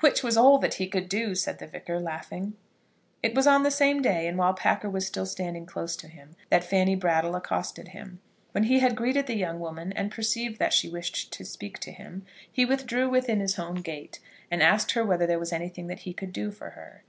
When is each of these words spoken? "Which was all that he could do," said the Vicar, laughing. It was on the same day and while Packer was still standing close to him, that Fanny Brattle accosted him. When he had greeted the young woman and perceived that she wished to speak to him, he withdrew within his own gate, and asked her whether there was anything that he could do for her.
"Which 0.00 0.22
was 0.22 0.36
all 0.36 0.58
that 0.58 0.74
he 0.74 0.86
could 0.86 1.08
do," 1.08 1.34
said 1.34 1.58
the 1.58 1.66
Vicar, 1.66 1.98
laughing. 1.98 2.52
It 3.22 3.34
was 3.34 3.46
on 3.46 3.62
the 3.62 3.70
same 3.70 4.02
day 4.02 4.26
and 4.28 4.36
while 4.36 4.52
Packer 4.52 4.90
was 4.90 5.06
still 5.06 5.24
standing 5.24 5.64
close 5.64 5.96
to 5.96 6.06
him, 6.06 6.36
that 6.50 6.64
Fanny 6.64 6.94
Brattle 6.94 7.34
accosted 7.34 7.88
him. 7.88 8.20
When 8.52 8.64
he 8.64 8.80
had 8.80 8.94
greeted 8.94 9.26
the 9.26 9.36
young 9.36 9.58
woman 9.60 9.90
and 9.94 10.12
perceived 10.12 10.58
that 10.58 10.74
she 10.74 10.90
wished 10.90 11.32
to 11.32 11.46
speak 11.46 11.78
to 11.78 11.92
him, 11.92 12.26
he 12.52 12.66
withdrew 12.66 13.08
within 13.08 13.40
his 13.40 13.58
own 13.58 13.76
gate, 13.76 14.20
and 14.50 14.62
asked 14.62 14.90
her 14.92 15.02
whether 15.02 15.26
there 15.26 15.38
was 15.38 15.50
anything 15.50 15.86
that 15.86 16.00
he 16.00 16.12
could 16.12 16.34
do 16.34 16.50
for 16.50 16.68
her. 16.72 17.02